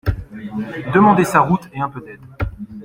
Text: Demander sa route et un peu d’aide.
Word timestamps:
Demander 0.95 1.23
sa 1.25 1.41
route 1.41 1.69
et 1.73 1.79
un 1.79 1.87
peu 1.87 2.01
d’aide. 2.01 2.21